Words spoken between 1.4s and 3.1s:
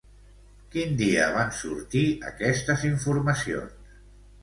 sortir aquestes